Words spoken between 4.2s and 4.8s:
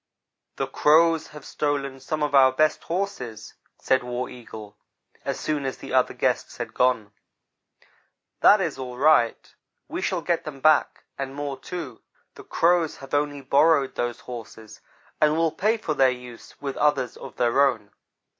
Eagle,